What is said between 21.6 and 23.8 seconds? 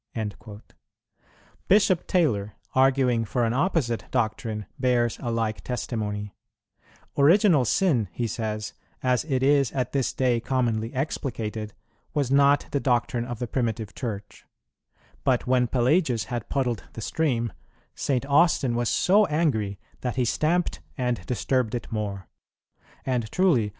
it more. And truly